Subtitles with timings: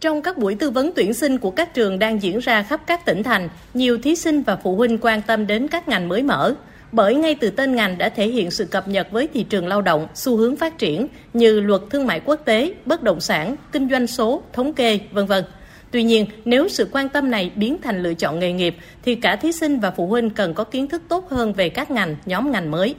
[0.00, 3.04] Trong các buổi tư vấn tuyển sinh của các trường đang diễn ra khắp các
[3.04, 6.54] tỉnh thành, nhiều thí sinh và phụ huynh quan tâm đến các ngành mới mở.
[6.92, 9.82] Bởi ngay từ tên ngành đã thể hiện sự cập nhật với thị trường lao
[9.82, 13.90] động, xu hướng phát triển như luật thương mại quốc tế, bất động sản, kinh
[13.90, 15.44] doanh số, thống kê, vân vân.
[15.90, 19.36] Tuy nhiên, nếu sự quan tâm này biến thành lựa chọn nghề nghiệp thì cả
[19.36, 22.50] thí sinh và phụ huynh cần có kiến thức tốt hơn về các ngành, nhóm
[22.50, 22.94] ngành mới.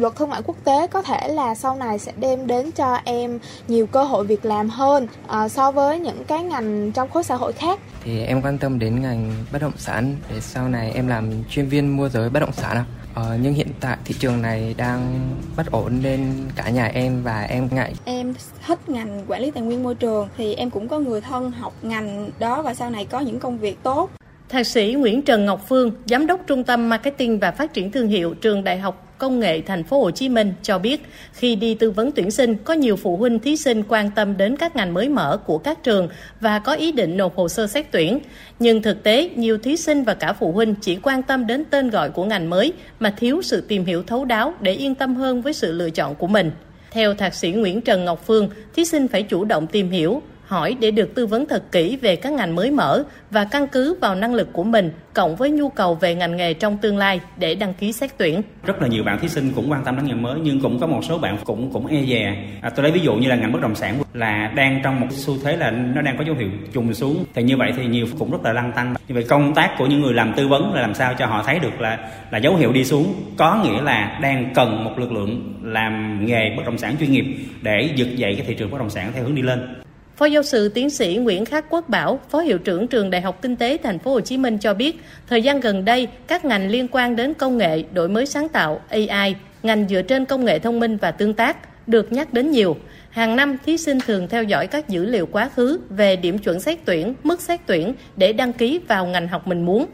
[0.00, 3.38] Luật thương mại quốc tế có thể là sau này sẽ đem đến cho em
[3.68, 5.06] nhiều cơ hội việc làm hơn
[5.44, 7.80] uh, so với những cái ngành trong khối xã hội khác.
[8.04, 11.68] Thì em quan tâm đến ngành bất động sản để sau này em làm chuyên
[11.68, 12.84] viên môi giới bất động sản ạ.
[13.14, 17.42] Ờ, nhưng hiện tại thị trường này đang bất ổn nên cả nhà em và
[17.42, 17.94] em ngại.
[18.04, 18.34] Em
[18.66, 21.72] thích ngành quản lý tài nguyên môi trường thì em cũng có người thân học
[21.82, 24.10] ngành đó và sau này có những công việc tốt.
[24.48, 28.08] Thạc sĩ Nguyễn Trần Ngọc Phương, giám đốc Trung tâm Marketing và Phát triển thương
[28.08, 31.74] hiệu Trường Đại học Công nghệ Thành phố Hồ Chí Minh cho biết, khi đi
[31.74, 34.94] tư vấn tuyển sinh, có nhiều phụ huynh thí sinh quan tâm đến các ngành
[34.94, 36.08] mới mở của các trường
[36.40, 38.18] và có ý định nộp hồ sơ xét tuyển.
[38.58, 41.90] Nhưng thực tế, nhiều thí sinh và cả phụ huynh chỉ quan tâm đến tên
[41.90, 45.42] gọi của ngành mới mà thiếu sự tìm hiểu thấu đáo để yên tâm hơn
[45.42, 46.50] với sự lựa chọn của mình.
[46.90, 50.76] Theo thạc sĩ Nguyễn Trần Ngọc Phương, thí sinh phải chủ động tìm hiểu, hỏi
[50.80, 54.14] để được tư vấn thật kỹ về các ngành mới mở và căn cứ vào
[54.14, 57.54] năng lực của mình cộng với nhu cầu về ngành nghề trong tương lai để
[57.54, 58.42] đăng ký xét tuyển.
[58.66, 60.86] Rất là nhiều bạn thí sinh cũng quan tâm đến ngành mới nhưng cũng có
[60.86, 62.36] một số bạn cũng cũng e dè.
[62.60, 65.06] À, tôi lấy ví dụ như là ngành bất động sản là đang trong một
[65.10, 68.06] xu thế là nó đang có dấu hiệu trùng xuống thì như vậy thì nhiều
[68.18, 68.94] cũng rất là lăn tăng.
[69.08, 71.42] Như vậy công tác của những người làm tư vấn là làm sao cho họ
[71.46, 71.98] thấy được là
[72.30, 76.54] là dấu hiệu đi xuống có nghĩa là đang cần một lực lượng làm nghề
[76.56, 77.24] bất động sản chuyên nghiệp
[77.62, 79.82] để vực dậy cái thị trường bất động sản theo hướng đi lên.
[80.16, 83.42] Phó giáo sư tiến sĩ Nguyễn Khắc Quốc Bảo, Phó hiệu trưởng trường Đại học
[83.42, 86.70] Kinh tế Thành phố Hồ Chí Minh cho biết, thời gian gần đây, các ngành
[86.70, 90.58] liên quan đến công nghệ, đổi mới sáng tạo, AI, ngành dựa trên công nghệ
[90.58, 91.56] thông minh và tương tác
[91.88, 92.76] được nhắc đến nhiều.
[93.10, 96.60] Hàng năm, thí sinh thường theo dõi các dữ liệu quá khứ về điểm chuẩn
[96.60, 99.86] xét tuyển, mức xét tuyển để đăng ký vào ngành học mình muốn.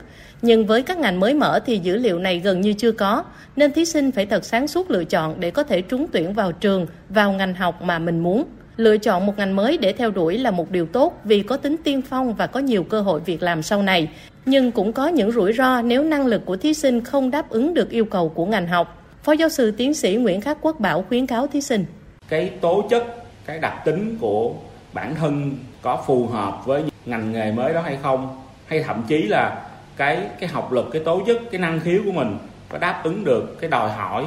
[0.42, 3.24] Nhưng với các ngành mới mở thì dữ liệu này gần như chưa có,
[3.56, 6.52] nên thí sinh phải thật sáng suốt lựa chọn để có thể trúng tuyển vào
[6.52, 8.44] trường, vào ngành học mà mình muốn.
[8.78, 11.76] Lựa chọn một ngành mới để theo đuổi là một điều tốt vì có tính
[11.84, 14.08] tiên phong và có nhiều cơ hội việc làm sau này.
[14.46, 17.74] Nhưng cũng có những rủi ro nếu năng lực của thí sinh không đáp ứng
[17.74, 19.02] được yêu cầu của ngành học.
[19.22, 21.84] Phó giáo sư tiến sĩ Nguyễn Khắc Quốc Bảo khuyến cáo thí sinh.
[22.28, 23.04] Cái tố chất,
[23.46, 24.52] cái đặc tính của
[24.92, 28.42] bản thân có phù hợp với ngành nghề mới đó hay không?
[28.66, 29.62] Hay thậm chí là
[29.96, 33.24] cái cái học lực, cái tố chất, cái năng khiếu của mình có đáp ứng
[33.24, 34.24] được cái đòi hỏi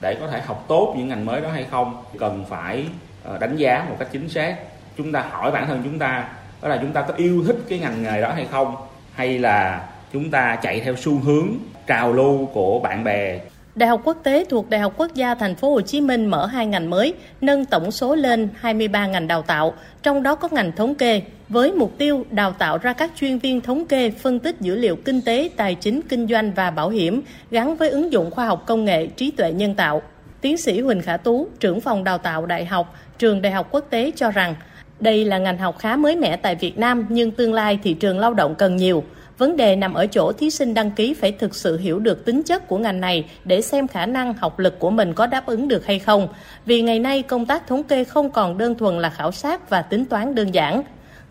[0.00, 1.96] để có thể học tốt những ngành mới đó hay không?
[2.18, 2.84] Cần phải
[3.24, 4.56] Ờ, đánh giá một cách chính xác
[4.96, 6.28] chúng ta hỏi bản thân chúng ta
[6.62, 8.76] đó là chúng ta có yêu thích cái ngành nghề đó hay không
[9.14, 11.48] hay là chúng ta chạy theo xu hướng
[11.86, 13.40] trào lưu của bạn bè
[13.74, 16.46] Đại học Quốc tế thuộc Đại học Quốc gia Thành phố Hồ Chí Minh mở
[16.46, 20.72] hai ngành mới, nâng tổng số lên 23 ngành đào tạo, trong đó có ngành
[20.72, 24.60] thống kê, với mục tiêu đào tạo ra các chuyên viên thống kê phân tích
[24.60, 28.30] dữ liệu kinh tế, tài chính, kinh doanh và bảo hiểm gắn với ứng dụng
[28.30, 30.02] khoa học công nghệ, trí tuệ nhân tạo.
[30.44, 33.84] Tiến sĩ Huỳnh Khả Tú, trưởng phòng đào tạo đại học, trường Đại học Quốc
[33.90, 34.54] tế cho rằng
[35.00, 38.18] đây là ngành học khá mới mẻ tại Việt Nam nhưng tương lai thị trường
[38.18, 39.04] lao động cần nhiều.
[39.38, 42.42] Vấn đề nằm ở chỗ thí sinh đăng ký phải thực sự hiểu được tính
[42.42, 45.68] chất của ngành này để xem khả năng học lực của mình có đáp ứng
[45.68, 46.28] được hay không.
[46.66, 49.82] Vì ngày nay công tác thống kê không còn đơn thuần là khảo sát và
[49.82, 50.82] tính toán đơn giản.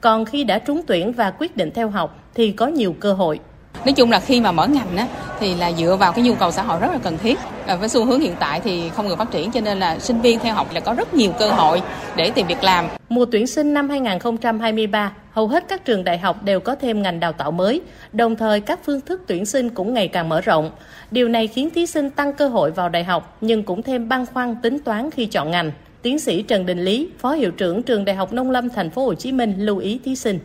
[0.01, 3.39] Còn khi đã trúng tuyển và quyết định theo học thì có nhiều cơ hội.
[3.85, 5.07] Nói chung là khi mà mở ngành á,
[5.39, 7.39] thì là dựa vào cái nhu cầu xã hội rất là cần thiết.
[7.67, 10.21] và với xu hướng hiện tại thì không ngừng phát triển cho nên là sinh
[10.21, 11.81] viên theo học là có rất nhiều cơ hội
[12.15, 12.85] để tìm việc làm.
[13.09, 17.19] Mùa tuyển sinh năm 2023, hầu hết các trường đại học đều có thêm ngành
[17.19, 17.81] đào tạo mới,
[18.13, 20.71] đồng thời các phương thức tuyển sinh cũng ngày càng mở rộng.
[21.11, 24.25] Điều này khiến thí sinh tăng cơ hội vào đại học nhưng cũng thêm băn
[24.25, 25.71] khoăn tính toán khi chọn ngành.
[26.03, 29.05] Tiến sĩ Trần Đình Lý, Phó hiệu trưởng trường Đại học Nông Lâm Thành phố
[29.05, 30.39] Hồ Chí Minh lưu ý thí sinh.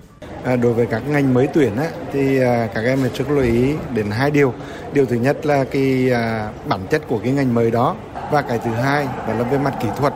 [0.44, 3.74] À, đối với các ngành mới tuyển á, thì à, các em rất lưu ý
[3.94, 4.54] đến hai điều.
[4.92, 7.96] Điều thứ nhất là cái à, bản chất của cái ngành mới đó
[8.30, 10.14] và cái thứ hai đó là về mặt kỹ thuật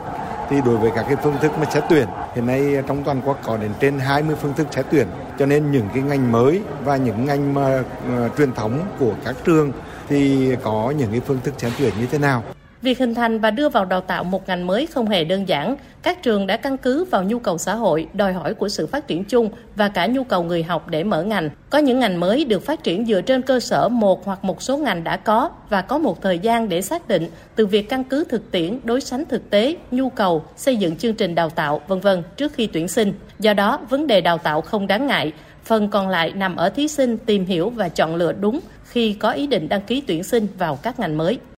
[0.49, 3.39] thì đối với các cái phương thức mà xét tuyển hiện nay trong toàn quốc
[3.43, 5.07] có đến trên 20 phương thức xét tuyển
[5.39, 9.35] cho nên những cái ngành mới và những ngành mà mà truyền thống của các
[9.45, 9.71] trường
[10.09, 12.43] thì có những cái phương thức xét tuyển như thế nào
[12.83, 15.75] Việc hình thành và đưa vào đào tạo một ngành mới không hề đơn giản.
[16.01, 19.07] Các trường đã căn cứ vào nhu cầu xã hội, đòi hỏi của sự phát
[19.07, 21.49] triển chung và cả nhu cầu người học để mở ngành.
[21.69, 24.77] Có những ngành mới được phát triển dựa trên cơ sở một hoặc một số
[24.77, 28.23] ngành đã có và có một thời gian để xác định từ việc căn cứ
[28.29, 31.99] thực tiễn, đối sánh thực tế, nhu cầu, xây dựng chương trình đào tạo, vân
[31.99, 33.13] vân trước khi tuyển sinh.
[33.39, 35.31] Do đó, vấn đề đào tạo không đáng ngại.
[35.63, 39.31] Phần còn lại nằm ở thí sinh tìm hiểu và chọn lựa đúng khi có
[39.31, 41.39] ý định đăng ký tuyển sinh vào các ngành mới.